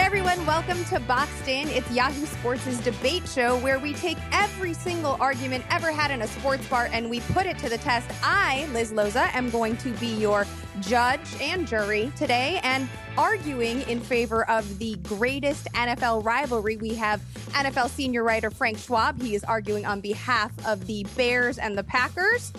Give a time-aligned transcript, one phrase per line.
[0.00, 1.68] everyone, welcome to Boxed In.
[1.68, 6.26] It's Yahoo Sports' debate show where we take every single argument ever had in a
[6.26, 8.10] sports bar and we put it to the test.
[8.24, 10.46] I, Liz Loza, am going to be your
[10.80, 12.88] judge and jury today and
[13.18, 16.78] arguing in favor of the greatest NFL rivalry.
[16.78, 17.20] We have
[17.50, 19.20] NFL senior writer Frank Schwab.
[19.20, 22.54] He is arguing on behalf of the Bears and the Packers.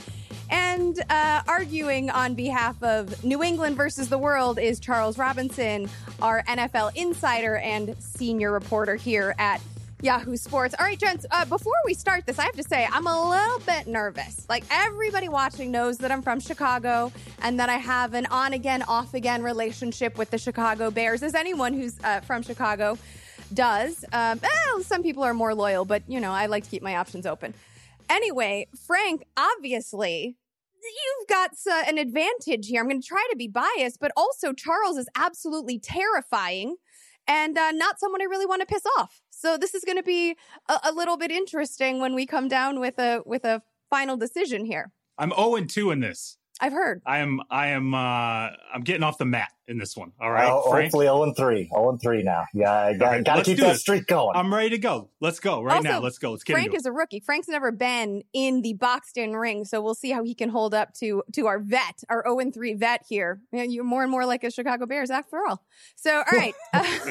[0.51, 5.89] And uh, arguing on behalf of New England versus the world is Charles Robinson,
[6.21, 9.61] our NFL insider and senior reporter here at
[10.01, 10.75] Yahoo Sports.
[10.77, 13.59] All right, gents, uh, before we start this, I have to say I'm a little
[13.59, 14.45] bit nervous.
[14.49, 17.11] Like everybody watching knows that I'm from Chicago
[17.41, 21.33] and that I have an on again, off again relationship with the Chicago Bears, as
[21.33, 22.97] anyone who's uh, from Chicago
[23.53, 24.03] does.
[24.11, 26.97] Um, well, some people are more loyal, but you know, I like to keep my
[26.97, 27.53] options open.
[28.09, 30.35] Anyway, Frank, obviously,
[30.83, 32.81] you've got uh, an advantage here.
[32.81, 36.75] I'm going to try to be biased, but also Charles is absolutely terrifying
[37.27, 39.21] and uh, not someone I really want to piss off.
[39.29, 40.35] So this is going to be
[40.69, 44.65] a, a, little bit interesting when we come down with a with a final decision
[44.65, 44.91] here.
[45.17, 46.37] I'm 0 2 in this.
[46.59, 47.01] I've heard.
[47.05, 50.11] I am I am uh I'm getting off the mat in this one.
[50.19, 50.49] All right.
[50.49, 51.69] Oh, hopefully 0 and 3.
[51.73, 52.45] 0 and 3 now.
[52.53, 53.81] Yeah, I got, right, got to keep that this.
[53.81, 54.35] streak going.
[54.35, 55.09] I'm ready to go.
[55.19, 55.99] Let's go right also, now.
[55.99, 56.31] Let's go.
[56.31, 57.19] Let's get Frank is a rookie.
[57.19, 60.73] Frank's never been in the boxed in ring, so we'll see how he can hold
[60.73, 63.39] up to to our vet, our 0 and 3 vet here.
[63.51, 65.63] You're more and more like a Chicago Bears after all.
[65.95, 66.55] So, all right,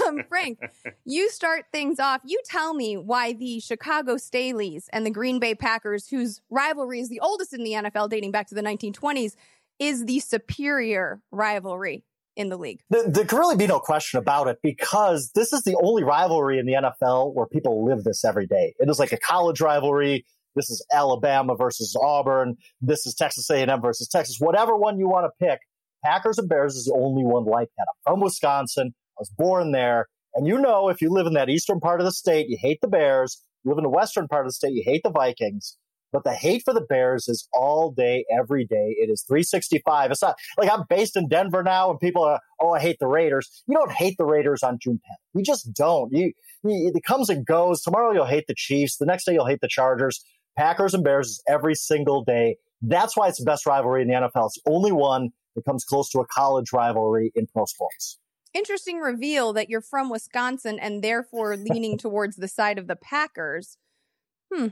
[0.06, 0.58] um, Frank,
[1.04, 2.20] you start things off.
[2.24, 7.08] You tell me why the Chicago Staleys and the Green Bay Packers, whose rivalry is
[7.08, 9.34] the oldest in the NFL, dating back to the 1920s,
[9.78, 12.04] is the superior rivalry
[12.40, 12.80] in the league.
[12.88, 16.64] There, can really be no question about it because this is the only rivalry in
[16.64, 18.74] the NFL where people live this every day.
[18.78, 20.24] It is like a college rivalry.
[20.56, 22.56] This is Alabama versus Auburn.
[22.80, 24.36] This is Texas A&M versus Texas.
[24.40, 25.60] Whatever one you want to pick,
[26.02, 27.86] Packers and Bears is the only one like that.
[28.06, 28.94] I'm from Wisconsin.
[28.94, 30.06] I was born there.
[30.34, 32.78] And you know, if you live in that eastern part of the state, you hate
[32.80, 33.44] the Bears.
[33.64, 35.76] You live in the western part of the state, you hate the Vikings.
[36.12, 38.96] But the hate for the Bears is all day, every day.
[38.98, 40.10] It is 365.
[40.10, 43.06] It's not like I'm based in Denver now and people are, oh, I hate the
[43.06, 43.62] Raiders.
[43.66, 45.38] You don't hate the Raiders on June 10th.
[45.38, 46.12] You just don't.
[46.12, 46.32] You,
[46.64, 47.82] you, it comes and goes.
[47.82, 48.96] Tomorrow you'll hate the Chiefs.
[48.96, 50.24] The next day you'll hate the Chargers.
[50.56, 52.56] Packers and Bears is every single day.
[52.82, 54.46] That's why it's the best rivalry in the NFL.
[54.46, 58.18] It's the only one that comes close to a college rivalry in pro sports.
[58.52, 63.76] Interesting reveal that you're from Wisconsin and therefore leaning towards the side of the Packers.
[64.52, 64.68] Hmm.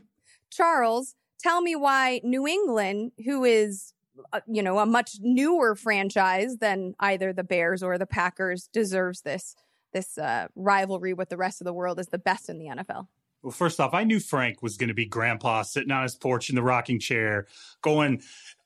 [0.50, 3.92] Charles, tell me why New England, who is
[4.32, 9.22] uh, you know a much newer franchise than either the Bears or the Packers, deserves
[9.22, 9.54] this
[9.92, 13.08] this uh, rivalry with the rest of the world is the best in the NFL.
[13.42, 16.48] Well, first off, I knew Frank was going to be grandpa sitting on his porch
[16.50, 17.46] in the rocking chair,
[17.82, 18.22] going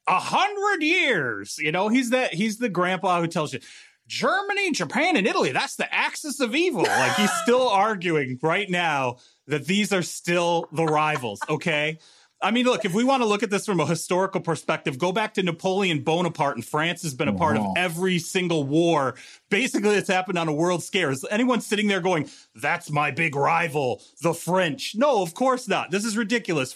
[0.07, 1.59] a hundred years.
[1.59, 3.61] You know, he's that he's the grandpa who tells you
[4.07, 5.53] Germany, Japan, and Italy.
[5.53, 6.83] That's the axis of evil.
[6.83, 9.17] Like he's still arguing right now
[9.47, 11.41] that these are still the rivals.
[11.49, 11.99] Okay.
[12.43, 15.13] I mean, look, if we want to look at this from a historical perspective, go
[15.13, 19.15] back to Napoleon Bonaparte, and France has been a part of every single war.
[19.49, 21.11] Basically, it's happened on a world scale.
[21.11, 24.95] Is anyone sitting there going, that's my big rival, the French?
[24.97, 25.91] No, of course not.
[25.91, 26.75] This is ridiculous.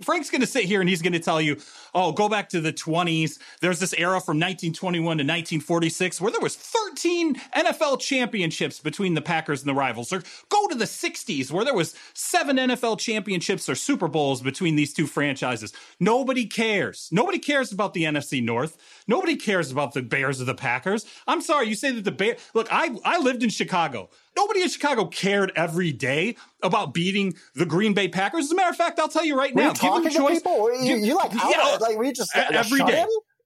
[0.00, 1.58] Frank's going to sit here and he's going to tell you,
[1.94, 3.38] oh, go back to the 20s.
[3.60, 9.22] There's this era from 1921 to 1946 where there was 13 NFL championships between the
[9.22, 10.12] Packers and the rivals.
[10.12, 14.76] Or go to the 60s where there was seven NFL championships or Super Bowls between
[14.76, 15.72] these two two franchises.
[15.98, 17.08] Nobody cares.
[17.10, 18.76] Nobody cares about the NFC North.
[19.08, 21.04] Nobody cares about the Bears or the Packers.
[21.26, 22.40] I'm sorry, you say that the Bears.
[22.54, 24.10] Look, I I lived in Chicago.
[24.36, 28.44] Nobody in Chicago cared every day about beating the Green Bay Packers.
[28.44, 29.68] As a matter of fact, I'll tell you right Were now.
[29.68, 30.82] You talking to people?
[30.82, 33.04] You, you like, yeah, like we just every day.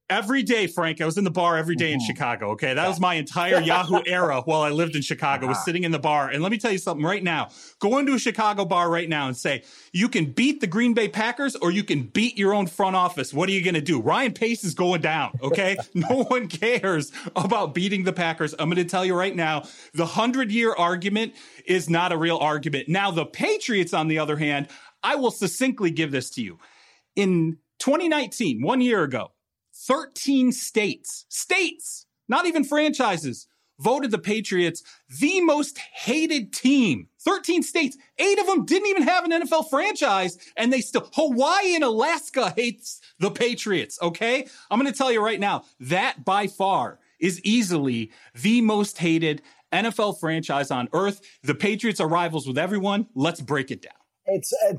[0.09, 2.05] Every day, Frank, I was in the bar every day in mm-hmm.
[2.05, 2.51] Chicago.
[2.51, 2.73] Okay.
[2.73, 5.99] That was my entire Yahoo era while I lived in Chicago, was sitting in the
[5.99, 6.29] bar.
[6.29, 7.49] And let me tell you something right now.
[7.79, 11.09] Go into a Chicago bar right now and say, you can beat the Green Bay
[11.09, 13.33] Packers or you can beat your own front office.
[13.33, 13.99] What are you going to do?
[13.99, 15.37] Ryan Pace is going down.
[15.43, 15.75] Okay.
[15.93, 18.55] no one cares about beating the Packers.
[18.57, 19.63] I'm going to tell you right now,
[19.93, 21.33] the hundred year argument
[21.65, 22.87] is not a real argument.
[22.87, 24.69] Now, the Patriots, on the other hand,
[25.03, 26.59] I will succinctly give this to you.
[27.17, 29.31] In 2019, one year ago,
[29.85, 33.47] 13 states, states, not even franchises,
[33.79, 34.83] voted the Patriots
[35.19, 37.07] the most hated team.
[37.21, 41.75] 13 states, eight of them didn't even have an NFL franchise, and they still, Hawaii
[41.75, 44.47] and Alaska hates the Patriots, okay?
[44.71, 49.41] I'm gonna tell you right now, that by far is easily the most hated
[49.73, 51.21] NFL franchise on earth.
[51.43, 53.07] The Patriots are rivals with everyone.
[53.15, 53.93] Let's break it down.
[54.27, 54.73] It's uh,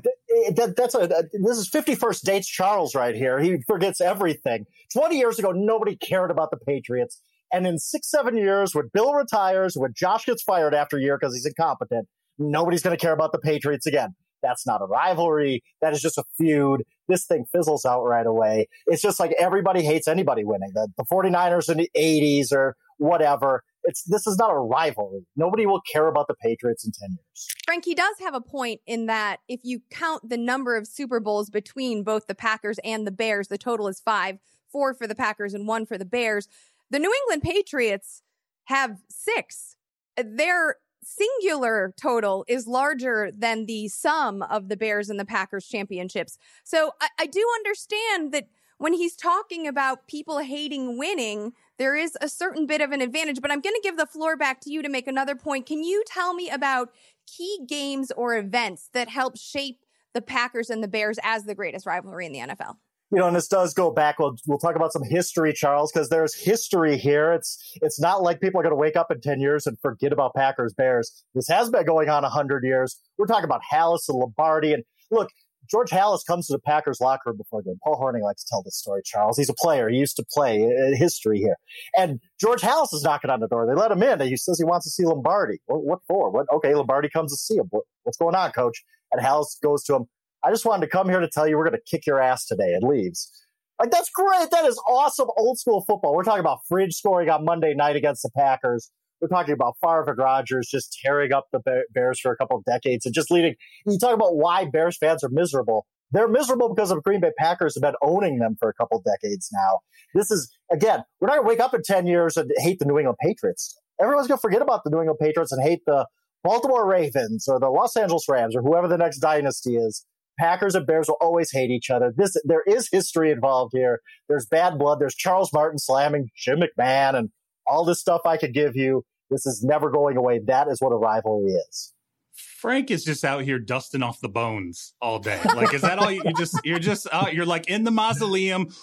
[0.55, 3.39] that, that's a, uh, this is 51st dates Charles right here.
[3.39, 4.65] He forgets everything.
[4.93, 7.19] 20 years ago, nobody cared about the Patriots.
[7.51, 11.17] And in six, seven years, when Bill retires, when Josh gets fired after a year
[11.19, 12.07] because he's incompetent,
[12.37, 14.13] nobody's going to care about the Patriots again.
[14.41, 15.63] That's not a rivalry.
[15.81, 16.83] That is just a feud.
[17.07, 18.67] This thing fizzles out right away.
[18.85, 20.71] It's just like everybody hates anybody winning.
[20.73, 23.63] The, the 49ers in the 80s or whatever.
[23.89, 25.25] It's this is not a rivalry.
[25.35, 27.47] Nobody will care about the Patriots in 10 years.
[27.65, 31.49] Frankie does have a point in that if you count the number of Super Bowls
[31.49, 34.37] between both the Packers and the Bears, the total is five,
[34.71, 36.47] four for the Packers and one for the Bears.
[36.91, 38.21] The New England Patriots
[38.65, 39.75] have six.
[40.15, 46.37] Their singular total is larger than the sum of the Bears and the Packers championships.
[46.63, 52.15] So I, I do understand that when he's talking about people hating winning, there is
[52.21, 53.41] a certain bit of an advantage.
[53.41, 55.65] But I'm going to give the floor back to you to make another point.
[55.65, 56.89] Can you tell me about
[57.25, 59.83] key games or events that help shape
[60.13, 62.75] the Packers and the Bears as the greatest rivalry in the NFL?
[63.11, 64.19] you know, and this does go back.
[64.19, 67.33] We'll, we'll talk about some history, Charles, because there's history here.
[67.33, 70.13] It's it's not like people are going to wake up in ten years and forget
[70.13, 71.23] about Packers Bears.
[71.33, 72.99] This has been going on hundred years.
[73.17, 75.29] We're talking about Halas and Lombardi, and look,
[75.69, 77.79] George Halas comes to the Packers locker room before game.
[77.83, 79.37] Paul Hornung likes to tell this story, Charles.
[79.37, 79.87] He's a player.
[79.89, 81.57] He used to play uh, history here.
[81.95, 83.67] And George Halas is knocking on the door.
[83.67, 84.19] They let him in.
[84.19, 85.59] And he says he wants to see Lombardi.
[85.67, 86.31] What, what for?
[86.31, 86.47] What?
[86.51, 87.67] Okay, Lombardi comes to see him.
[87.69, 88.83] What, what's going on, coach?
[89.11, 90.05] And Halas goes to him.
[90.43, 92.45] I just wanted to come here to tell you we're going to kick your ass
[92.45, 93.31] today and leaves.
[93.79, 94.51] Like, that's great.
[94.51, 96.15] That is awesome old school football.
[96.15, 98.91] We're talking about Fridge scoring on Monday night against the Packers.
[99.21, 102.63] We're talking about Favre and Rodgers just tearing up the Bears for a couple of
[102.65, 103.55] decades and just leading.
[103.85, 105.85] You talk about why Bears fans are miserable.
[106.11, 109.03] They're miserable because of Green Bay Packers have been owning them for a couple of
[109.03, 109.79] decades now.
[110.15, 112.85] This is, again, we're not going to wake up in 10 years and hate the
[112.85, 113.79] New England Patriots.
[114.01, 116.07] Everyone's going to forget about the New England Patriots and hate the
[116.43, 120.05] Baltimore Ravens or the Los Angeles Rams or whoever the next dynasty is.
[120.39, 122.13] Packers and Bears will always hate each other.
[122.15, 123.99] This there is history involved here.
[124.29, 124.99] There's bad blood.
[124.99, 127.29] There's Charles Martin slamming Jim McMahon and
[127.69, 129.03] all this stuff I could give you.
[129.29, 130.39] This is never going away.
[130.39, 131.93] That is what a rivalry is.
[132.33, 135.39] Frank is just out here dusting off the bones all day.
[135.55, 138.73] Like, is that all you, you just, you're just out, you're like in the mausoleum.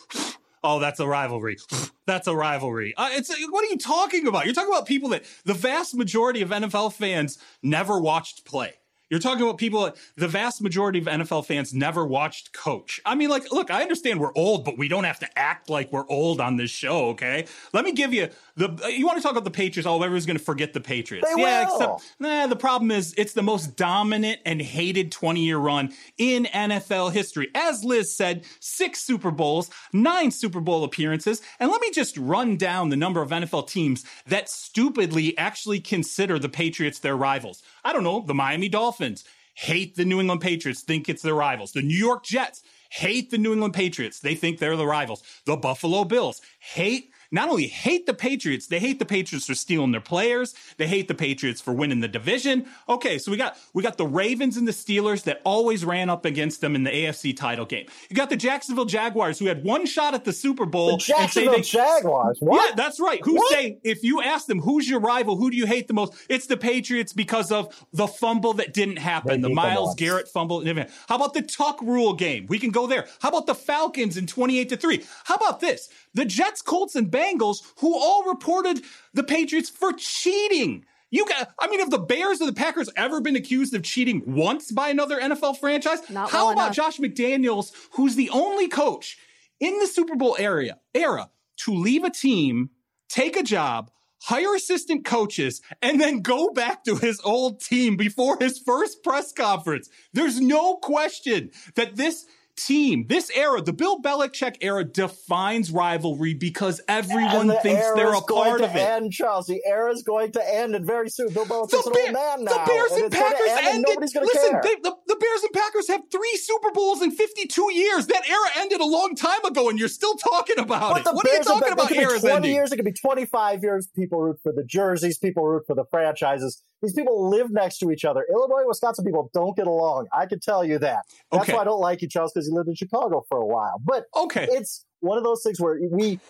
[0.63, 1.59] Oh, that's a rivalry.
[2.07, 2.95] That's a rivalry.
[2.97, 4.47] Uh, it's what are you talking about?
[4.47, 8.75] You're talking about people that the vast majority of NFL fans never watched play.
[9.09, 13.01] You're talking about people, the vast majority of NFL fans never watched Coach.
[13.05, 15.93] I mean, like, look, I understand we're old, but we don't have to act like
[15.93, 17.47] we're old on this show, okay?
[17.73, 19.87] Let me give you the, you want to talk about the Patriots?
[19.87, 21.29] Oh, everyone's going to forget the Patriots.
[21.33, 21.75] They yeah, will.
[21.75, 26.47] except, nah, the problem is it's the most dominant and hated 20 year run in
[26.47, 27.49] NFL history.
[27.55, 31.43] As Liz said, six Super Bowls, nine Super Bowl appearances.
[31.61, 36.39] And let me just run down the number of NFL teams that stupidly actually consider
[36.39, 37.63] the Patriots their rivals.
[37.87, 39.23] I don't know, the Miami Dolphins
[39.55, 41.71] hate the New England Patriots, think it's their rivals.
[41.71, 45.23] The New York Jets hate the New England Patriots, they think they're the rivals.
[45.45, 49.93] The Buffalo Bills hate not only hate the Patriots, they hate the Patriots for stealing
[49.93, 50.55] their players.
[50.77, 52.67] They hate the Patriots for winning the division.
[52.89, 56.25] Okay, so we got we got the Ravens and the Steelers that always ran up
[56.25, 57.87] against them in the AFC title game.
[58.09, 60.93] You got the Jacksonville Jaguars who had one shot at the Super Bowl.
[60.97, 62.39] The Jacksonville they, Jaguars.
[62.41, 62.71] What?
[62.71, 63.21] Yeah, that's right.
[63.25, 63.53] Who What?
[63.53, 66.15] say if you ask them who's your rival, who do you hate the most?
[66.29, 69.95] It's the Patriots because of the fumble that didn't happen, the Miles.
[69.95, 70.65] Garrett fumble.
[71.09, 72.47] How about the Tuck Rule game?
[72.49, 73.07] We can go there.
[73.21, 75.05] How about the Falcons in twenty-eight to three?
[75.25, 75.89] How about this?
[76.15, 78.83] The Jets, Colts, and Bengals, who all reported
[79.15, 80.85] the Patriots for cheating.
[81.11, 84.23] You got, I mean, have the Bears or the Packers ever been accused of cheating
[84.27, 85.99] once by another NFL franchise?
[86.11, 86.77] Not How well about enough.
[86.77, 89.17] Josh McDaniels, who's the only coach
[89.61, 92.71] in the Super Bowl area, era to leave a team,
[93.09, 93.91] take a job,
[94.23, 99.33] hire assistant coaches, and then go back to his old team before his first press
[99.33, 99.89] conference?
[100.13, 102.27] There's no question that this
[102.57, 108.21] team, this era, the Bill Belichick era defines rivalry because everyone the thinks they're a
[108.21, 108.79] part of it.
[108.79, 109.47] End, Charles.
[109.47, 112.45] The era is going to end, and very soon, Bill Belichick's The, an old man
[112.45, 112.65] now.
[112.65, 113.85] the Bears and, gonna Packers end, and ended.
[113.89, 114.61] nobody's going to Listen, care.
[114.63, 118.07] they, the, the Bears and Packers have three Super Bowls in 52 years.
[118.07, 121.15] That era ended a long time ago, and you're still talking about But it.
[121.15, 122.53] What are you Bears talking it about could be eras 20 ending?
[122.53, 123.89] years, it could be 25 years.
[123.95, 125.19] People root for the jerseys.
[125.19, 126.63] People root for the franchises.
[126.83, 128.25] These people live next to each other.
[128.31, 130.07] Illinois, Wisconsin people don't get along.
[130.13, 131.05] I can tell you that.
[131.33, 131.55] That's Okay.
[131.55, 133.81] why I don't like you, Charles, because you lived in Chicago for a while.
[133.85, 134.47] But Okay.
[134.51, 136.21] it's one of those things where we,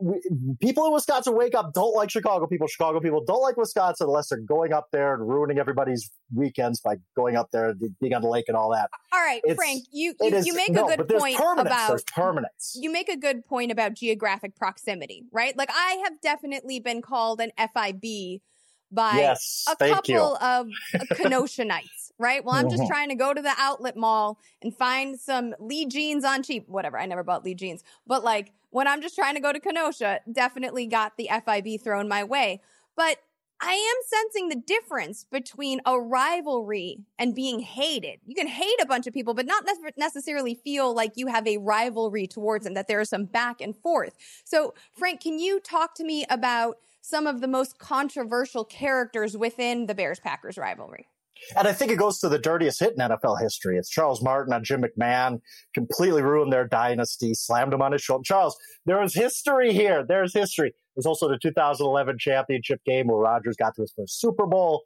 [0.00, 0.20] we
[0.60, 2.66] people in Wisconsin wake up don't like Chicago people.
[2.66, 6.96] Chicago people don't like Wisconsin unless they're going up there and ruining everybody's weekends by
[7.14, 8.90] going up there, being on the lake and all that.
[9.12, 11.66] All right, It's- Frank, you you, is you make no, a good but point permanence.
[11.68, 12.76] about permanence.
[12.80, 15.56] you make a good point about geographic proximity, right?
[15.56, 18.40] Like I have definitely been called an FIB
[18.90, 20.20] by yes, a couple you.
[20.20, 20.68] of
[21.16, 22.01] Kenosha nights.
[22.18, 22.44] Right?
[22.44, 22.92] Well, I'm just mm-hmm.
[22.92, 26.68] trying to go to the outlet mall and find some Lee jeans on cheap.
[26.68, 26.98] Whatever.
[26.98, 27.82] I never bought Lee jeans.
[28.06, 32.08] But like when I'm just trying to go to Kenosha, definitely got the FIB thrown
[32.08, 32.60] my way.
[32.96, 33.18] But
[33.64, 38.18] I am sensing the difference between a rivalry and being hated.
[38.26, 39.64] You can hate a bunch of people, but not
[39.96, 43.76] necessarily feel like you have a rivalry towards them, that there is some back and
[43.76, 44.16] forth.
[44.44, 49.86] So, Frank, can you talk to me about some of the most controversial characters within
[49.86, 51.06] the Bears Packers rivalry?
[51.56, 53.78] And I think it goes to the dirtiest hit in NFL history.
[53.78, 55.40] It's Charles Martin on Jim McMahon,
[55.74, 58.22] completely ruined their dynasty, slammed him on his shoulder.
[58.24, 58.56] Charles,
[58.86, 60.04] there is history here.
[60.06, 60.72] There's history.
[60.96, 64.82] There's also the 2011 championship game where Rodgers got to his first Super Bowl.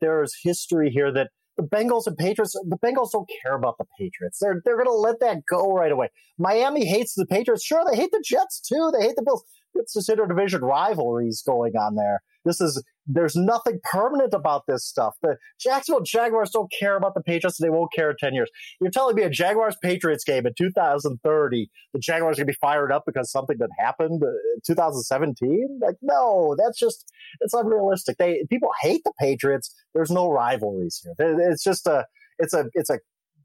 [0.00, 4.38] There's history here that the Bengals and Patriots, the Bengals don't care about the Patriots.
[4.40, 6.10] They're, they're going to let that go right away.
[6.38, 7.64] Miami hates the Patriots.
[7.64, 8.92] Sure, they hate the Jets too.
[8.92, 9.42] They hate the Bills.
[9.74, 12.20] It's just interdivision rivalries going on there.
[12.44, 15.14] This is there's nothing permanent about this stuff.
[15.22, 17.58] The Jacksonville Jaguars don't care about the Patriots.
[17.58, 18.50] They won't care in 10 years.
[18.80, 22.58] You're telling me a Jaguars Patriots game in 2030, the Jaguars are going to be
[22.60, 25.80] fired up because something that happened in 2017?
[25.82, 28.18] Like, no, that's just, it's unrealistic.
[28.18, 29.74] They, people hate the Patriots.
[29.94, 31.14] There's no rivalries here.
[31.50, 32.06] It's just a,
[32.38, 32.98] it's a, it's a,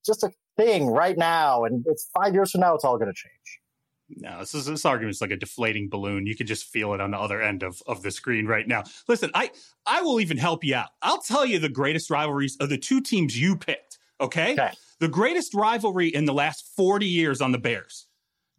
[0.05, 1.63] just a thing right now.
[1.63, 3.60] And it's five years from now, it's all going to change.
[4.17, 6.25] No, this is this argument is like a deflating balloon.
[6.25, 8.83] You can just feel it on the other end of, of the screen right now.
[9.07, 9.51] Listen, I
[9.85, 10.89] I will even help you out.
[11.01, 13.97] I'll tell you the greatest rivalries of the two teams you picked.
[14.19, 14.53] Okay?
[14.53, 14.71] okay.
[14.99, 18.05] The greatest rivalry in the last 40 years on the Bears.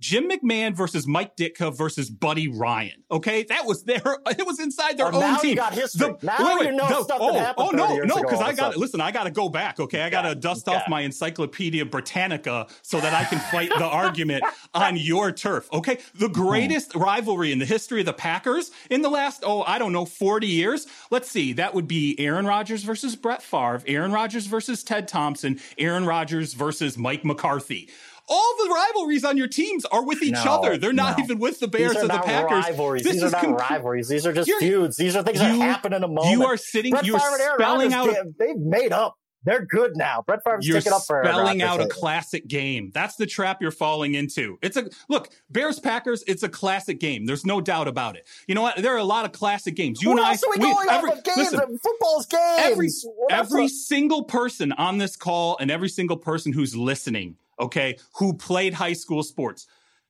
[0.02, 3.04] Jim McMahon versus Mike Ditka versus Buddy Ryan.
[3.08, 4.02] Okay, that was their.
[4.42, 5.50] It was inside their oh, own team.
[5.50, 6.08] You got history.
[6.20, 7.68] The, now wait, wait, you know the, stuff oh, that happened.
[7.68, 8.78] Oh no, no, because I got it.
[8.78, 9.78] Listen, I got to go back.
[9.78, 13.84] Okay, I got to dust off my Encyclopedia Britannica so that I can fight the
[13.84, 14.42] argument
[14.74, 15.68] on your turf.
[15.72, 16.32] Okay, the hmm.
[16.32, 20.06] greatest rivalry in the history of the Packers in the last oh I don't know
[20.06, 20.86] forty years.
[21.10, 25.60] Let's see, that would be Aaron Rodgers versus Brett Favre, Aaron Rodgers versus Ted Thompson,
[25.78, 27.90] Aaron Rodgers versus Mike McCarthy
[28.28, 30.76] all the rivalries on your teams are with each no, other.
[30.76, 31.24] They're not no.
[31.24, 32.64] even with the Bears or the Packers.
[32.64, 33.04] Rivalries.
[33.04, 34.08] This These are not rivalries.
[34.08, 34.96] These are just feuds.
[34.96, 36.30] These are things you, that happen in a moment.
[36.30, 36.92] You are sitting.
[36.92, 38.08] Brett you're spelling out.
[38.08, 39.16] A, they've made up.
[39.44, 40.22] They're good now.
[40.24, 42.90] Brett Favre's you're taking up for spelling out a classic game.
[42.94, 44.58] That's the trap you're falling into.
[44.62, 46.22] It's a look, Bears Packers.
[46.28, 47.26] It's a classic game.
[47.26, 48.28] There's no doubt about it.
[48.46, 48.76] You know what?
[48.76, 50.00] There are a lot of classic games.
[50.00, 50.32] You Who and I.
[50.32, 51.52] Are we, we going every, off of games?
[51.52, 52.60] Listen, football's games.
[52.60, 52.88] Every,
[53.30, 58.74] every single person on this call and every single person who's listening okay, who played
[58.74, 59.66] high school sports.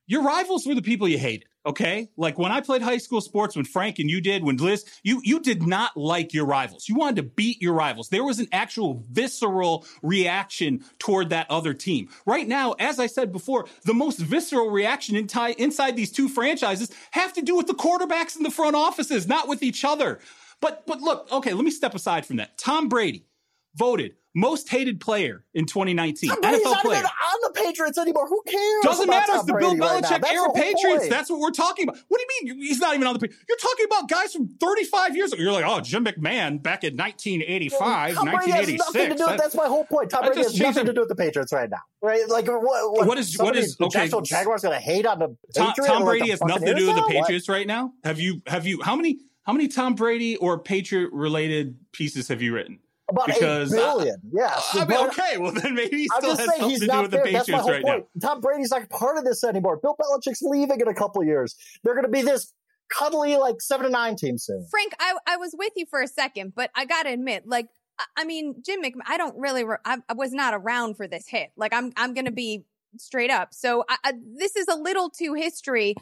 [0.07, 2.11] Your rivals were the people you hated, okay?
[2.17, 5.21] Like when I played high school sports, when Frank and you did, when Liz, you,
[5.23, 6.89] you did not like your rivals.
[6.89, 8.09] You wanted to beat your rivals.
[8.09, 12.09] There was an actual visceral reaction toward that other team.
[12.27, 16.29] Right now, as I said before, the most visceral reaction in t- inside these two
[16.29, 20.19] franchises have to do with the quarterbacks in the front offices, not with each other.
[20.61, 22.59] But, but look, okay, let me step aside from that.
[22.59, 23.25] Tom Brady
[23.75, 26.31] voted most hated player in 2019.
[26.31, 26.63] NFL player.
[26.63, 28.27] not even on the Patriots anymore.
[28.29, 28.83] Who cares?
[28.83, 29.33] Doesn't matter.
[29.35, 31.01] It's the Bill Belichick right era Patriots.
[31.01, 31.11] Point.
[31.11, 32.01] That's what we're talking about.
[32.09, 33.45] What do you mean he's not even on the Patriots?
[33.49, 35.43] You're talking about guys from 35 years ago.
[35.43, 39.21] You're like, oh, Jim McMahon back in 1985, well, 1986.
[39.21, 40.11] That, that's my whole point.
[40.11, 41.81] Tom Brady has nothing to do with the Patriots right now.
[42.01, 42.27] Right?
[42.29, 43.91] Like, what, what, what is, what is, okay.
[43.91, 46.97] Jacksonville Jaguars going to hate on the Tom, Tom Brady has nothing to do with
[46.97, 47.93] the Patriots right now?
[48.03, 52.41] Have you, have you, how many, how many Tom Brady or Patriot related pieces have
[52.41, 52.79] you written?
[53.13, 54.17] About because eight billion.
[54.17, 54.61] I, yeah.
[54.75, 55.39] I mean, okay.
[55.39, 57.25] Well, then maybe he still has something to do with there.
[57.25, 58.07] the Patriots right point.
[58.15, 58.29] now.
[58.29, 59.79] Tom Brady's not part of this anymore.
[59.83, 61.55] Bill Belichick's leaving in a couple years.
[61.85, 62.53] They're going to be this
[62.89, 64.67] cuddly like seven to nine team soon.
[64.71, 67.69] Frank, I I was with you for a second, but I got to admit, like.
[68.17, 71.29] I mean, Jim McMahon, I don't really, re- I, I, was not around for this
[71.29, 71.51] hit.
[71.57, 72.65] Like, I'm, I'm going to be
[72.97, 73.53] straight up.
[73.53, 75.95] So I, I, this is a little too history.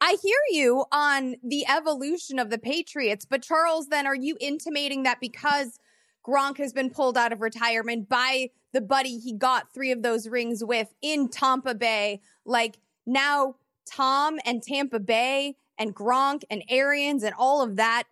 [0.00, 5.02] I hear you on the evolution of the Patriots, but Charles, then are you intimating
[5.02, 5.78] that because
[6.26, 10.28] Gronk has been pulled out of retirement by the buddy he got three of those
[10.28, 12.20] rings with in Tampa Bay.
[12.44, 13.56] Like now,
[13.90, 18.04] Tom and Tampa Bay and Gronk and Arians and all of that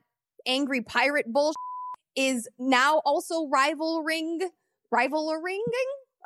[0.46, 1.56] angry pirate bullshit
[2.16, 4.40] is now also rivaling,
[4.90, 5.62] rivaling.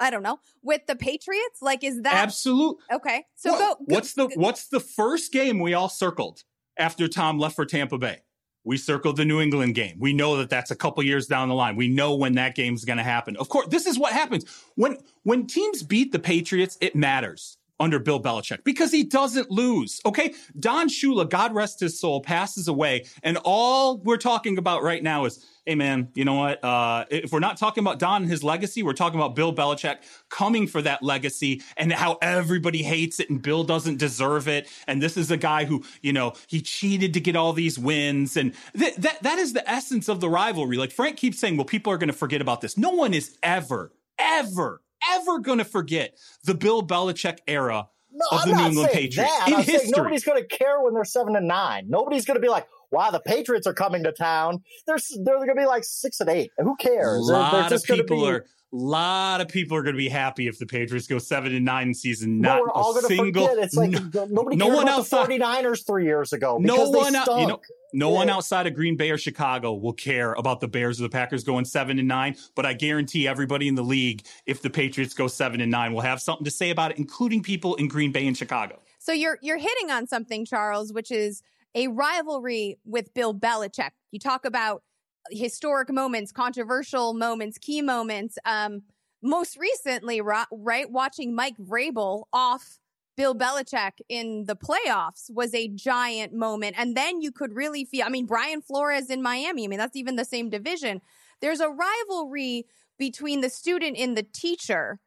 [0.00, 1.60] I don't know with the Patriots.
[1.60, 2.78] Like, is that absolute?
[2.90, 3.76] Okay, so what, go.
[3.84, 6.44] What's the What's the first game we all circled
[6.78, 8.20] after Tom left for Tampa Bay?
[8.64, 9.96] We circled the New England game.
[9.98, 11.76] We know that that's a couple years down the line.
[11.76, 13.36] We know when that game's going to happen.
[13.36, 14.44] Of course, this is what happens
[14.76, 16.78] when when teams beat the Patriots.
[16.80, 20.00] It matters under Bill Belichick because he doesn't lose.
[20.06, 25.02] Okay, Don Shula, God rest his soul, passes away, and all we're talking about right
[25.02, 26.62] now is hey man, you know what?
[26.64, 29.98] Uh, if we're not talking about Don and his legacy, we're talking about Bill Belichick
[30.28, 34.68] coming for that legacy and how everybody hates it and Bill doesn't deserve it.
[34.86, 38.36] And this is a guy who, you know, he cheated to get all these wins.
[38.36, 40.76] And th- that that is the essence of the rivalry.
[40.76, 42.76] Like Frank keeps saying, well, people are going to forget about this.
[42.76, 48.40] No one is ever, ever, ever going to forget the Bill Belichick era No, of
[48.42, 49.48] I'm the New England Patriots that.
[49.48, 49.90] in I'm history.
[49.96, 51.86] nobody's going to care when they're seven and nine.
[51.88, 55.48] Nobody's going to be like, "Wow, the Patriots are coming to town." They're they're going
[55.48, 56.50] to be like six and eight.
[56.58, 57.26] Who A cares?
[57.26, 58.44] They're, they're lot of people be, are.
[58.70, 61.88] lot of people are going to be happy if the Patriots go seven and nine
[61.88, 62.40] in season.
[62.40, 63.48] No, Not we're all a going to single.
[63.48, 63.64] forget.
[63.64, 66.92] It's like no, nobody no one about outside- the 49ers three years ago no because
[66.92, 67.40] they one out, stunk.
[67.42, 67.60] you know,
[67.94, 68.14] no Yeah.
[68.16, 71.44] one outside of Green Bay or Chicago will care about the Bears or the Packers
[71.44, 72.36] going seven and nine.
[72.54, 76.00] But I guarantee everybody in the league, if the Patriots go seven and nine, will
[76.00, 78.80] have something to say about it, including people in Green Bay and Chicago.
[78.98, 81.42] So you're you're hitting on something, Charles, which is
[81.74, 83.90] a rivalry with Bill Belichick.
[84.10, 84.82] You talk about
[85.30, 88.38] historic moments, controversial moments, key moments.
[88.44, 88.82] Um,
[89.22, 92.78] most recently, right, watching Mike Vrabel off
[93.16, 96.74] Bill Belichick in the playoffs was a giant moment.
[96.78, 99.64] And then you could really feel, I mean, Brian Flores in Miami.
[99.64, 101.00] I mean, that's even the same division.
[101.40, 102.66] There's a rivalry
[102.98, 104.98] between the student and the teacher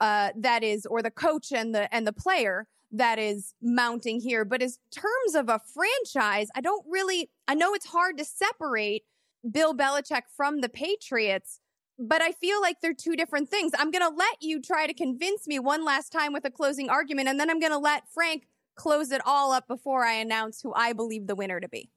[0.00, 4.44] uh, that is, or the coach and the and the player that is mounting here.
[4.44, 7.30] But in terms of a franchise, I don't really.
[7.46, 9.04] I know it's hard to separate
[9.50, 11.60] Bill Belichick from the Patriots,
[11.98, 13.72] but I feel like they're two different things.
[13.78, 16.88] I'm going to let you try to convince me one last time with a closing
[16.88, 20.60] argument, and then I'm going to let Frank close it all up before I announce
[20.62, 21.90] who I believe the winner to be.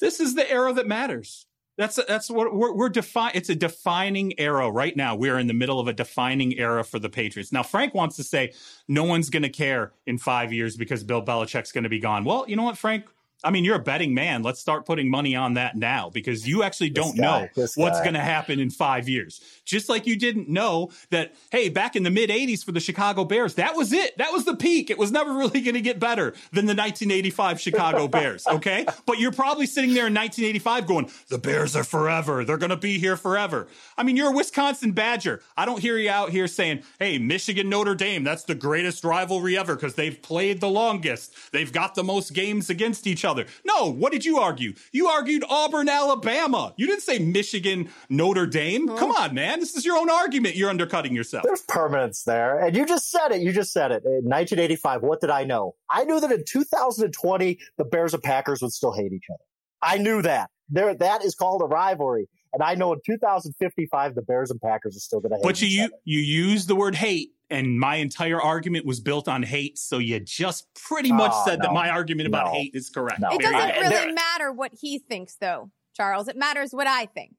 [0.00, 1.46] This is the era that matters.
[1.76, 5.16] That's that's what we're, we're defi- It's a defining era right now.
[5.16, 7.50] We're in the middle of a defining era for the Patriots.
[7.50, 8.52] Now, Frank wants to say
[8.86, 12.24] no one's going to care in five years because Bill Belichick's going to be gone.
[12.24, 13.06] Well, you know what, Frank?
[13.44, 14.42] I mean, you're a betting man.
[14.42, 18.14] Let's start putting money on that now because you actually don't guy, know what's going
[18.14, 19.40] to happen in five years.
[19.64, 23.24] Just like you didn't know that, hey, back in the mid 80s for the Chicago
[23.24, 24.16] Bears, that was it.
[24.18, 24.90] That was the peak.
[24.90, 28.46] It was never really going to get better than the 1985 Chicago Bears.
[28.46, 28.86] Okay.
[29.06, 32.44] But you're probably sitting there in 1985 going, the Bears are forever.
[32.44, 33.68] They're going to be here forever.
[33.98, 35.42] I mean, you're a Wisconsin Badger.
[35.56, 39.58] I don't hear you out here saying, hey, Michigan Notre Dame, that's the greatest rivalry
[39.58, 41.34] ever because they've played the longest.
[41.52, 43.33] They've got the most games against each other.
[43.64, 44.74] No, what did you argue?
[44.92, 46.74] You argued Auburn, Alabama.
[46.76, 48.88] You didn't say Michigan Notre Dame.
[48.88, 49.60] Come on, man.
[49.60, 50.56] This is your own argument.
[50.56, 51.44] You're undercutting yourself.
[51.44, 52.58] There's permanence there.
[52.58, 53.40] And you just said it.
[53.42, 54.04] You just said it.
[54.04, 55.74] In 1985, what did I know?
[55.90, 59.44] I knew that in 2020, the Bears and Packers would still hate each other.
[59.82, 60.50] I knew that.
[60.70, 62.28] There, that is called a rivalry.
[62.54, 65.60] And I know in 2055, the Bears and Packers are still going to hate But
[65.60, 65.92] you each you, other.
[66.04, 69.76] you use the word hate, and my entire argument was built on hate.
[69.76, 72.52] So you just pretty much Oh, said that my argument about No.
[72.52, 73.20] hate is correct.
[73.20, 73.30] No.
[73.32, 73.74] It There doesn't go.
[73.86, 76.28] I- really matter what he thinks, though, Charles.
[76.28, 77.34] It matters what I think.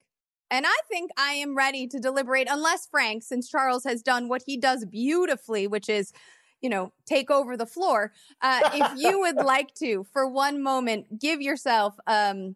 [0.52, 4.44] And I think I am ready to deliberate, unless Frank, since Charles has done what
[4.46, 6.14] he does beautifully, which is,
[6.62, 8.12] you know, take over the floor.
[8.42, 12.56] Uh, if you would like to, for one moment, give yourself um,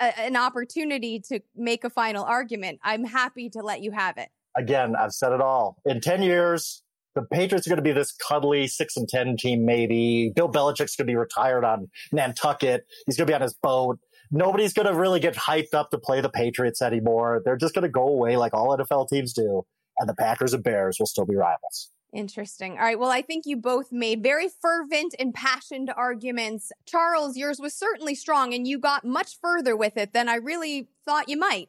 [0.00, 4.28] a, an opportunity to make a final argument, I'm happy to let you have it.
[4.56, 5.76] Again, I've said it all.
[5.84, 6.82] In 10 years,
[7.14, 10.32] the Patriots are going to be this cuddly six and 10 team, maybe.
[10.34, 12.86] Bill Belichick's going to be retired on Nantucket.
[13.06, 13.98] He's going to be on his boat.
[14.30, 17.42] Nobody's going to really get hyped up to play the Patriots anymore.
[17.44, 19.64] They're just going to go away like all NFL teams do.
[19.98, 21.90] And the Packers and Bears will still be rivals.
[22.12, 22.72] Interesting.
[22.72, 22.98] All right.
[22.98, 26.72] Well, I think you both made very fervent, impassioned arguments.
[26.86, 30.88] Charles, yours was certainly strong and you got much further with it than I really
[31.04, 31.68] thought you might.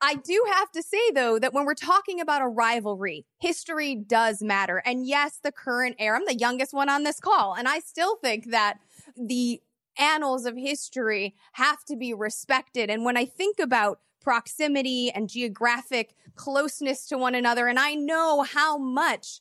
[0.00, 4.42] I do have to say, though, that when we're talking about a rivalry, history does
[4.42, 4.82] matter.
[4.84, 8.16] And yes, the current era, I'm the youngest one on this call, and I still
[8.16, 8.78] think that
[9.16, 9.62] the
[9.98, 12.90] annals of history have to be respected.
[12.90, 18.42] And when I think about proximity and geographic closeness to one another, and I know
[18.42, 19.40] how much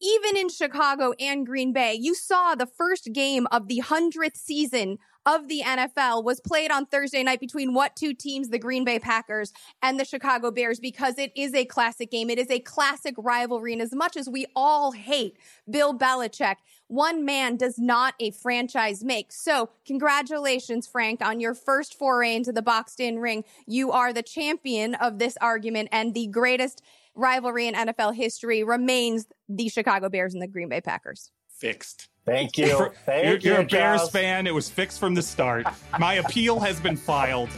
[0.00, 4.98] even in Chicago and Green Bay, you saw the first game of the 100th season
[5.26, 9.00] of the NFL was played on Thursday night between what two teams, the Green Bay
[9.00, 12.30] Packers and the Chicago Bears, because it is a classic game.
[12.30, 13.72] It is a classic rivalry.
[13.72, 15.36] And as much as we all hate
[15.68, 16.56] Bill Belichick,
[16.86, 19.32] one man does not a franchise make.
[19.32, 23.42] So congratulations, Frank, on your first foray into the boxed in ring.
[23.66, 26.82] You are the champion of this argument and the greatest
[27.16, 31.30] rivalry in NFL history remains the Chicago Bears and the Green Bay Packers.
[31.58, 32.08] Fixed.
[32.26, 32.66] Thank you.
[32.66, 34.10] you're, Thank you're you, a Bears Charles.
[34.10, 34.46] fan.
[34.46, 35.66] It was fixed from the start.
[35.98, 37.48] My appeal has been filed.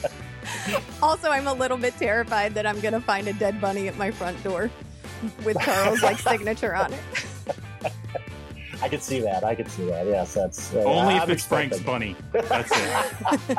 [1.03, 3.97] Also, I'm a little bit terrified that I'm going to find a dead bunny at
[3.97, 4.71] my front door
[5.45, 7.01] with Charles' like signature on it.
[8.83, 9.43] I can see that.
[9.43, 10.07] I can see that.
[10.07, 12.15] Yes, that's uh, Only I'm if it's Frank's bunny.
[12.33, 13.59] That's it.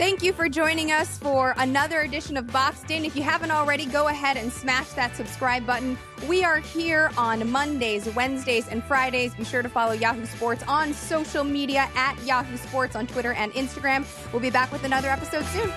[0.00, 3.04] Thank you for joining us for another edition of Boxed In.
[3.04, 5.98] If you haven't already, go ahead and smash that subscribe button.
[6.26, 9.34] We are here on Mondays, Wednesdays, and Fridays.
[9.34, 13.52] Be sure to follow Yahoo Sports on social media at Yahoo Sports on Twitter and
[13.52, 14.06] Instagram.
[14.32, 15.70] We'll be back with another episode soon.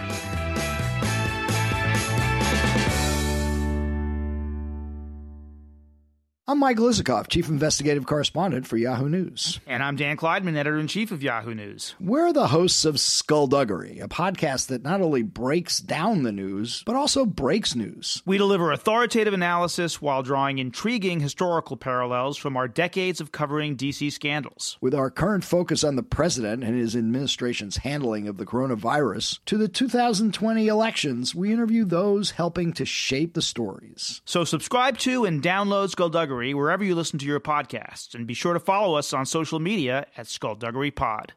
[6.45, 9.61] I'm Michael Isikoff, Chief Investigative Correspondent for Yahoo News.
[9.65, 11.95] And I'm Dan Klaidman, Editor in Chief of Yahoo News.
[12.01, 16.97] We're the hosts of Skullduggery, a podcast that not only breaks down the news, but
[16.97, 18.21] also breaks news.
[18.25, 24.11] We deliver authoritative analysis while drawing intriguing historical parallels from our decades of covering DC
[24.11, 24.77] scandals.
[24.81, 29.57] With our current focus on the president and his administration's handling of the coronavirus, to
[29.57, 34.21] the 2020 elections, we interview those helping to shape the stories.
[34.25, 35.89] So subscribe to and download
[36.33, 39.59] Skullduggery wherever you listen to your podcasts, and be sure to follow us on social
[39.59, 41.33] media at Skullduggery Pod.